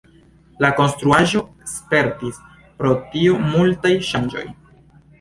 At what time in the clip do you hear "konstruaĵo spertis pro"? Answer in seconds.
0.79-2.97